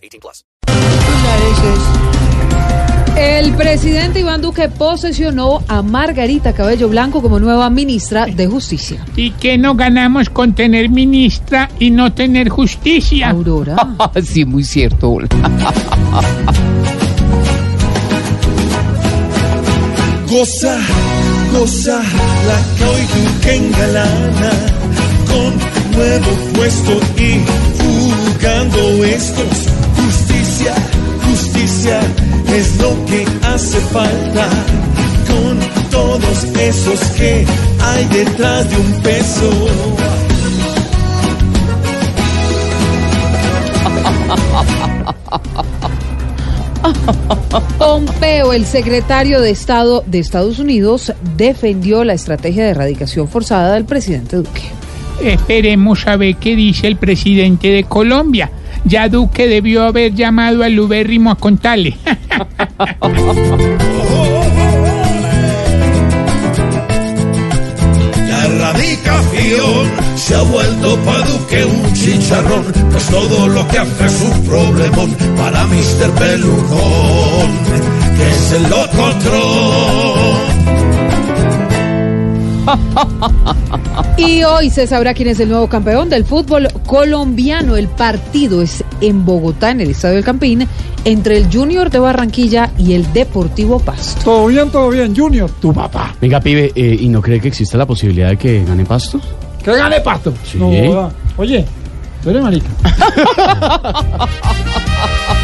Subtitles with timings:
[0.00, 0.44] 18 plus.
[3.16, 9.04] El presidente Iván Duque posesionó a Margarita Cabello Blanco como nueva ministra de Justicia.
[9.14, 13.30] ¿Y qué no ganamos con tener ministra y no tener justicia?
[13.30, 13.76] Aurora.
[14.24, 15.18] sí, muy cierto.
[20.30, 20.78] Goza,
[21.52, 22.00] goza,
[22.46, 24.50] la que hoy Duque engalana
[25.26, 27.44] con nuevo puesto y
[27.82, 29.59] jugando estos.
[33.90, 34.48] Hace falta
[35.26, 35.58] con
[35.90, 37.44] todos esos que
[37.80, 39.50] hay detrás de un peso.
[47.78, 53.84] Pompeo, el secretario de Estado de Estados Unidos, defendió la estrategia de erradicación forzada del
[53.84, 54.62] presidente Duque.
[55.22, 58.50] Esperemos a ver qué dice el presidente de Colombia.
[58.84, 61.96] Ya Duque debió haber llamado al Ubérrimo a contarle.
[68.28, 74.20] La erradicación se ha vuelto pa' Duque un chicharrón, pues todo lo que hace es
[74.22, 76.10] un problemón para Mr.
[76.18, 77.50] Pelujón,
[78.16, 79.89] que es el locotrón.
[84.20, 87.74] Y hoy se sabrá quién es el nuevo campeón del fútbol colombiano.
[87.74, 90.68] El partido es en Bogotá, en el Estadio del Campín,
[91.06, 94.20] entre el Junior de Barranquilla y el Deportivo Pasto.
[94.22, 96.14] Todo bien, todo bien, Junior, tu papá.
[96.20, 99.18] Venga, pibe, eh, ¿y no cree que existe la posibilidad de que gane Pasto?
[99.64, 100.34] Que gane pasto.
[100.44, 100.58] Sí.
[100.58, 101.10] No.
[101.38, 101.64] Oye,
[102.22, 102.68] tú eres marica.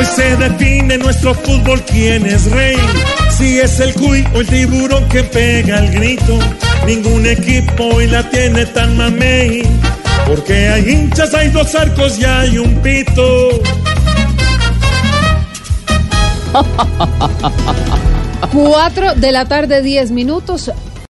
[0.00, 2.78] Hoy se define nuestro fútbol quién es rey.
[3.36, 6.38] Si es el cuy o el tiburón que pega el grito.
[6.86, 9.62] Ningún equipo hoy la tiene tan mamey.
[10.26, 13.50] Porque hay hinchas, hay dos arcos y hay un pito.
[18.54, 20.70] Cuatro de la tarde, diez minutos.